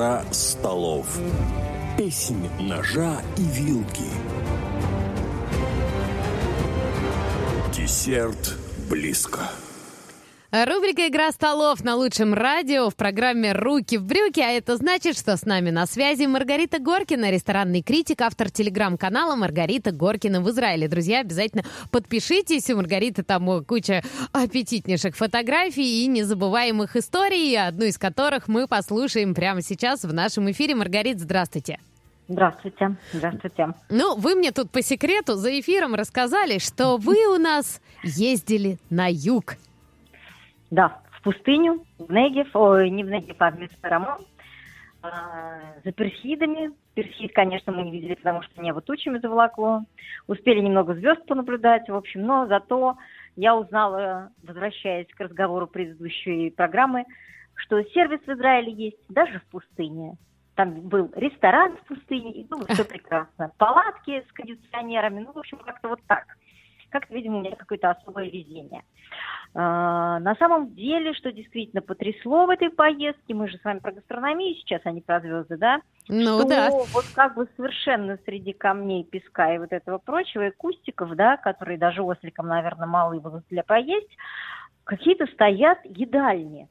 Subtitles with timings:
[0.00, 1.18] Игра столов.
[1.98, 4.08] Песнь ножа и вилки.
[7.70, 8.56] Десерт
[8.88, 9.40] близко.
[10.52, 15.36] Рубрика «Игра столов» на лучшем радио в программе «Руки в брюки», а это значит, что
[15.36, 20.88] с нами на связи Маргарита Горкина, ресторанный критик, автор телеграм-канала «Маргарита Горкина в Израиле».
[20.88, 21.62] Друзья, обязательно
[21.92, 24.02] подпишитесь, у Маргариты там куча
[24.32, 30.74] аппетитнейших фотографий и незабываемых историй, одну из которых мы послушаем прямо сейчас в нашем эфире.
[30.74, 31.78] Маргарит, здравствуйте.
[32.26, 32.96] Здравствуйте.
[33.12, 33.68] Здравствуйте.
[33.88, 39.06] Ну, вы мне тут по секрету за эфиром рассказали, что вы у нас ездили на
[39.08, 39.54] юг.
[40.70, 44.18] Да, в пустыню, в Негев, ой, не в Негев, а в Мецперамон,
[45.02, 46.70] а, за персидами.
[46.94, 49.84] Персид, конечно, мы не видели, потому что небо тучами заволокло.
[50.28, 52.96] Успели немного звезд понаблюдать, в общем, но зато
[53.36, 57.04] я узнала, возвращаясь к разговору предыдущей программы,
[57.54, 60.16] что сервис в Израиле есть даже в пустыне.
[60.54, 63.50] Там был ресторан в пустыне, и было все прекрасно.
[63.56, 66.26] Палатки с кондиционерами, ну, в общем, как-то вот так.
[66.90, 68.82] Как-то, видимо, у меня какое-то особое везение.
[69.52, 73.92] А, на самом деле, что действительно потрясло в этой поездке, мы же с вами про
[73.92, 75.80] гастрономию сейчас, а не про звезды, да?
[76.08, 76.70] Ну что да.
[76.70, 81.78] Вот как бы совершенно среди камней, песка и вот этого прочего, и кустиков, да, которые
[81.78, 84.16] даже осликам, наверное, мало будут для поесть,
[84.84, 86.68] какие-то стоят едальни.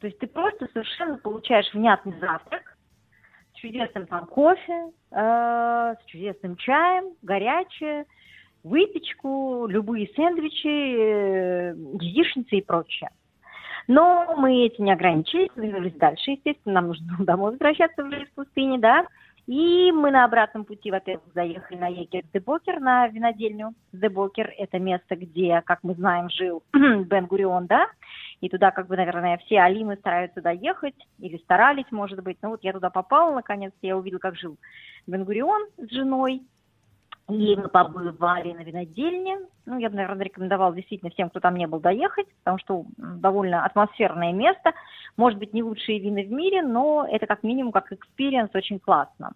[0.00, 2.76] То есть ты просто совершенно получаешь внятный завтрак,
[3.52, 8.06] с чудесным там кофе, э, с чудесным чаем, горячее,
[8.62, 13.10] выпечку, любые сэндвичи, э, яичницы и прочее.
[13.88, 16.32] Но мы этим не ограничились, двинулись дальше.
[16.32, 19.06] Естественно, нам нужно домой возвращаться уже из пустыни, да.
[19.46, 24.54] И мы на обратном пути, во-первых, заехали на Егер Дебокер, на винодельню Дебокер.
[24.56, 27.88] Это место, где, как мы знаем, жил Бен Гурион, да.
[28.40, 32.38] И туда, как бы, наверное, все олимы стараются доехать, или старались, может быть.
[32.42, 34.56] Ну вот я туда попала, наконец, я увидела, как жил
[35.08, 36.42] Бен Гурион с женой.
[37.30, 39.38] И мы побывали на винодельне.
[39.66, 43.64] Ну, я бы, наверное, рекомендовала действительно всем, кто там не был, доехать, потому что довольно
[43.64, 44.72] атмосферное место.
[45.16, 49.32] Может быть, не лучшие вина в мире, но это как минимум, как experience, очень классно.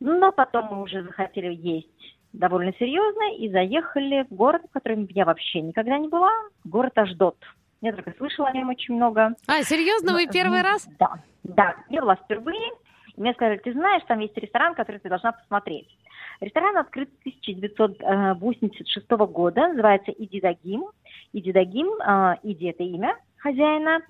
[0.00, 1.88] Но потом мы уже захотели есть
[2.32, 6.30] довольно серьезно и заехали в город, в котором я вообще никогда не была,
[6.64, 7.36] город Аждот.
[7.80, 9.34] Я только слышала о нем очень много.
[9.46, 10.88] А, серьезно, вы первый раз?
[10.98, 11.14] Да,
[11.44, 12.70] да, я была впервые.
[13.16, 15.88] И мне сказали, ты знаешь, там есть ресторан, который ты должна посмотреть.
[16.40, 20.84] Ресторан открыт с 1986 года, называется Иди Дагим.
[21.32, 24.00] Иди Дагим, э, Иди это имя хозяина.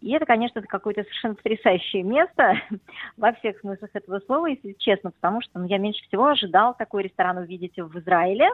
[0.00, 2.54] И это, конечно, какое-то совершенно потрясающее место
[3.16, 7.04] во всех смыслах этого слова, если честно, потому что ну, я меньше всего ожидал такой
[7.04, 8.50] ресторан увидеть в Израиле.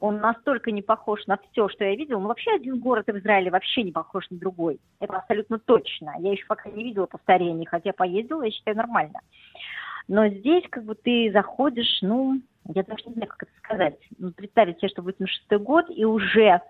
[0.00, 2.20] Он настолько не похож на все, что я видела.
[2.20, 4.78] Ну, вообще один город в Израиле вообще не похож на другой.
[5.00, 6.14] Это абсолютно точно.
[6.20, 9.20] Я еще пока не видела повторений, хотя поездила, я считаю, нормально.
[10.08, 12.40] Но здесь как бы ты заходишь, ну,
[12.74, 13.98] я даже не знаю, как это сказать.
[14.18, 16.60] Ну, представить себе, что 86 год, и уже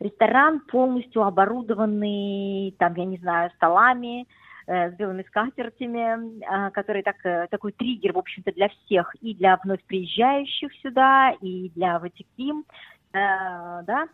[0.00, 4.26] ресторан полностью оборудованный, там, я не знаю, столами,
[4.66, 9.34] э, с белыми скатертями, э, который так, э, такой триггер, в общем-то, для всех, и
[9.34, 12.64] для вновь приезжающих сюда, и для ватиким,
[13.12, 14.08] э, да,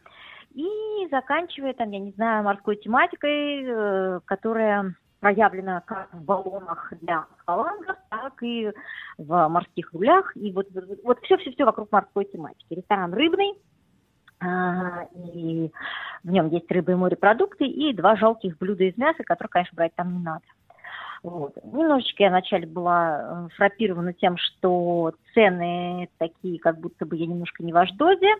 [0.54, 7.96] и заканчивая там, я не знаю, морской тематикой, которая проявлена как в баллонах для аквалангов,
[8.10, 8.70] так и
[9.16, 10.36] в морских рулях.
[10.36, 10.68] И вот,
[11.02, 12.74] вот все-все-все вокруг морской тематики.
[12.74, 13.54] Ресторан рыбный,
[14.40, 15.72] а, и
[16.22, 19.94] в нем есть рыба и морепродукты, и два жалких блюда из мяса, которые, конечно, брать
[19.94, 20.44] там не надо.
[21.24, 21.56] Вот.
[21.64, 27.64] Немножечко я вначале была э, фрапирована тем, что цены такие, как будто бы я немножко
[27.64, 28.34] не в Аждоде.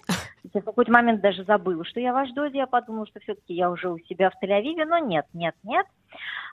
[0.52, 2.58] Я в какой-то момент даже забыла, что я в Аждоде.
[2.58, 5.86] Я подумала, что все-таки я уже у себя в Тель-Авиве, но нет, нет, нет.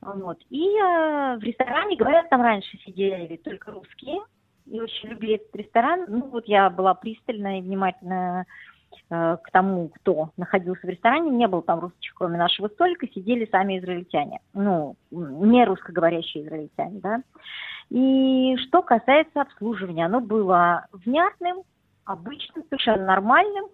[0.02, 0.38] Вот.
[0.50, 4.22] И э, в ресторане, говорят, там раньше сидели только русские,
[4.68, 6.06] и очень любили этот ресторан.
[6.08, 8.46] Ну вот я была пристальна и внимательна Э,
[9.10, 13.80] к тому, кто находился в ресторане, не было там русских, кроме нашего столика, сидели сами
[13.80, 17.22] израильтяне, ну, не русскоговорящие израильтяне, да.
[17.90, 21.64] И что касается обслуживания, оно было внятным,
[22.06, 23.66] обычным, совершенно нормальным.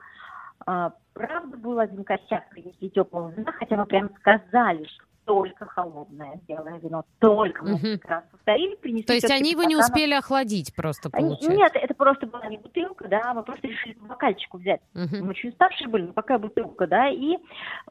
[0.66, 6.40] А, правда, был один косяк принести теплого вина, хотя мы прям сказали, что только холодное
[6.48, 9.06] белое вино, только мы как раз повторили, принесли.
[9.08, 11.52] То есть они его не успели охладить просто, Они- получается?
[11.52, 14.80] Нет, это просто была не бутылка, да, мы просто решили по бокальчику взять.
[14.94, 15.26] Мгм.
[15.26, 17.38] Мы очень уставшие были, но какая бутылка, да, и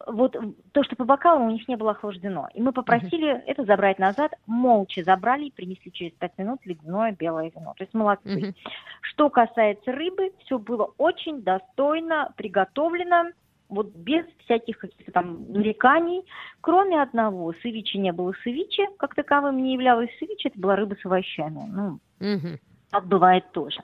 [0.06, 0.35] вот
[0.73, 2.49] то, что по бокалам у них не было охлаждено.
[2.55, 7.53] И мы попросили это забрать назад, молча забрали и принесли через пять минут ледяное белое
[7.55, 7.75] вино.
[7.77, 8.38] То есть молодцы.
[8.38, 8.55] Мгм.
[9.03, 13.33] Что касается рыбы, все было очень достойно приготовлено.
[13.69, 16.25] Вот без всяких каких-то там нареканий,
[16.61, 17.53] кроме одного.
[17.63, 21.65] Сывичи не было сывичи, как таковым не являлось сывичи, это была рыба с овощами.
[21.69, 22.59] Ну, угу.
[22.91, 23.81] так бывает тоже.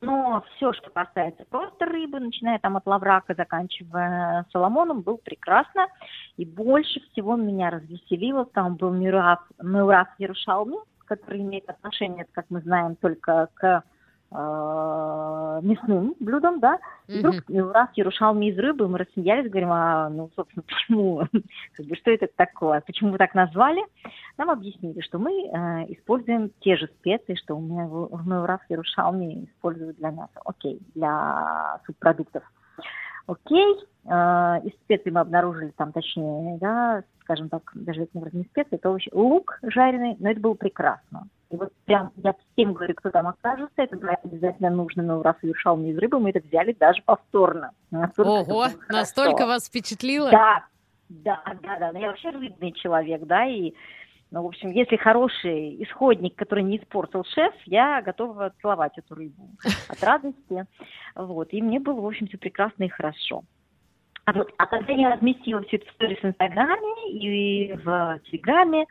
[0.00, 5.86] Но все, что касается просто рыбы, начиная там от лаврака, заканчивая соломоном, был прекрасно.
[6.36, 10.76] И больше всего меня развеселило, там был Мюраф, Мюраф Ярушалми,
[11.06, 13.84] который имеет отношение, как мы знаем, только к
[14.32, 17.72] мясным блюдом, да, и вдруг mm-hmm.
[17.72, 21.22] раз Ярушалми из рыбы, мы рассмеялись, говорим, а, ну, собственно, почему,
[21.76, 23.82] как бы, что это такое, почему вы так назвали?
[24.38, 29.44] Нам объяснили, что мы э, используем те же специи, что у меня в раз Ярушалми
[29.44, 32.42] используют для мяса, окей, для субпродуктов.
[33.26, 34.08] Окей, э,
[34.64, 39.10] из специй мы обнаружили там, точнее, да, скажем так, даже это не специи, это овощи,
[39.12, 41.28] лук жареный, но это было прекрасно.
[41.52, 45.76] И вот прям я всем говорю, кто там окажется, это обязательно нужно на ура совершал
[45.76, 47.72] мне из рыбы, мы это взяли даже повторно.
[47.90, 50.30] Настолько Ого, настолько вас впечатлило?
[50.30, 50.64] Да,
[51.10, 51.98] да, да, да.
[51.98, 53.74] Я вообще рыбный человек, да, и
[54.30, 59.50] ну, в общем, если хороший исходник, который не испортил шеф, я готова целовать эту рыбу
[59.90, 60.64] от радости.
[61.14, 61.52] Вот.
[61.52, 63.42] И мне было, в общем, все прекрасно и хорошо.
[64.24, 68.86] А, вот, а когда я разместила все это в сторис в Инстаграме и в Телеграме,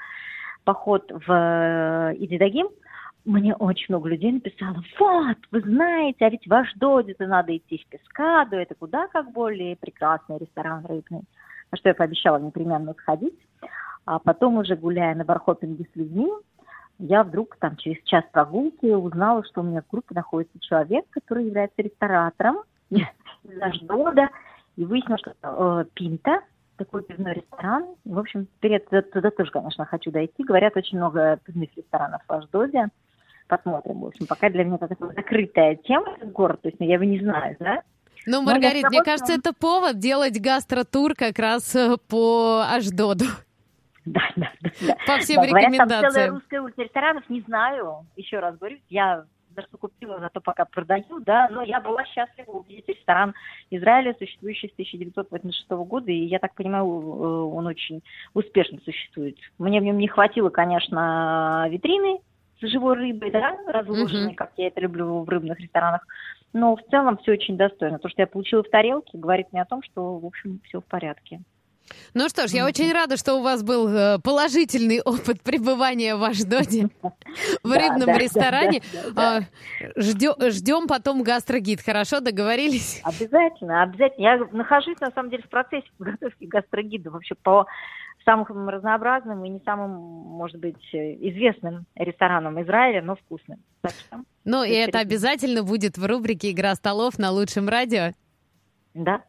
[0.64, 2.68] поход в э, Идидагим,
[3.26, 7.78] мне очень много людей написало, вот, вы знаете, а ведь в Аждоде это надо идти
[7.78, 11.22] в Пескаду, это куда как более прекрасный ресторан рыбный.
[11.72, 13.38] На что я пообещала непременно сходить.
[14.06, 16.32] А потом уже гуляя на бархопинге с людьми,
[16.98, 21.46] я вдруг там через час прогулки узнала, что у меня в группе находится человек, который
[21.46, 23.06] является ресторатором из
[23.62, 24.30] Аждода,
[24.76, 26.42] и выяснилось, что э, Пинта,
[26.86, 27.86] такой пивной ресторан.
[28.06, 30.44] В общем, я туда, тоже, конечно, хочу дойти.
[30.44, 32.88] Говорят, очень много пивных ресторанов в Аждоде.
[33.48, 34.00] Посмотрим.
[34.00, 36.62] В общем, пока для меня это такая закрытая тема, этот город.
[36.62, 37.84] То есть ну, я его не знаю, да?
[38.26, 43.26] Ну, Маргарита, мне кажется, это повод делать гастротур как раз э, по Аждоду.
[44.06, 44.52] Да, да,
[44.82, 44.96] да.
[45.06, 45.88] По всем да, рекомендациям.
[45.88, 48.06] Говорят, там целая русская улица ресторанов, не знаю.
[48.16, 49.26] Еще раз говорю, я
[49.56, 53.34] даже купила, зато пока продаю, да, но я была счастлива увидеть ресторан
[53.70, 58.02] Израиля, существующий с 1986 года, и я так понимаю, э, он очень
[58.34, 59.38] успешно существует.
[59.58, 62.20] Мне в нем не хватило, конечно, витрины
[62.60, 64.36] с живой рыбой, да, разложенной, mm-hmm.
[64.36, 66.06] как я это люблю в рыбных ресторанах,
[66.54, 68.00] но в целом все очень достойно.
[68.00, 70.86] То, что я получила в тарелке, говорит мне о том, что, в общем, все в
[70.86, 71.42] порядке.
[72.14, 76.24] Ну что ж, я очень рада, что у вас был э, положительный опыт пребывания в
[76.24, 76.90] Аждоде
[77.64, 78.82] в рыбном ресторане.
[79.16, 79.42] А,
[79.96, 81.82] ждем потом гастрогид.
[81.82, 83.02] Хорошо, договорились?
[83.06, 84.24] Обязательно, обязательно.
[84.24, 87.66] Я нахожусь, на самом деле, в процессе подготовки гастрогида вообще по
[88.26, 93.60] самым разнообразным и не самым, может быть, известным ресторанам Израиля, но вкусным.
[94.46, 98.12] ну, и это обязательно будет в рубрике «Игра столов» на лучшем радио.
[98.94, 99.24] Да,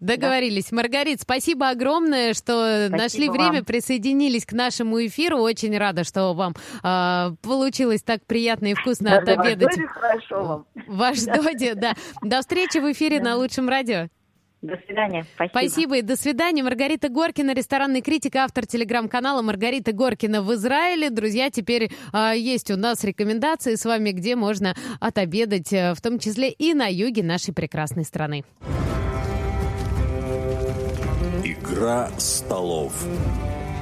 [0.00, 0.70] Договорились.
[0.70, 0.76] Да.
[0.76, 3.64] Маргарит, спасибо огромное, что спасибо нашли время, вам.
[3.64, 5.38] присоединились к нашему эфиру.
[5.38, 9.76] Очень рада, что вам э, получилось так приятно и вкусно Даже отобедать.
[9.76, 10.66] В хорошо вам.
[10.86, 11.94] В Аждоде, да.
[12.22, 14.08] До встречи в эфире на Лучшем радио.
[14.60, 15.24] До свидания.
[15.34, 15.58] Спасибо.
[15.58, 16.64] Спасибо и до свидания.
[16.64, 21.10] Маргарита Горкина, ресторанный критик, автор телеграм-канала Маргарита Горкина в Израиле.
[21.10, 26.18] Друзья, теперь э, есть у нас рекомендации с вами, где можно отобедать, э, в том
[26.18, 28.44] числе и на юге нашей прекрасной страны.
[31.78, 32.92] Игра столов.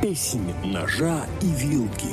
[0.02, 2.12] Песнь ножа и вилки.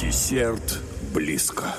[0.00, 0.80] Десерт
[1.12, 1.74] близко.